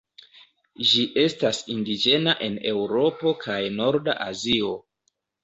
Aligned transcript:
Ĝi 0.91 1.03
estas 1.23 1.59
indiĝena 1.73 2.33
en 2.47 2.57
Eŭropo 2.71 3.35
kaj 3.45 3.61
norda 3.77 4.19
Azio. 4.27 4.75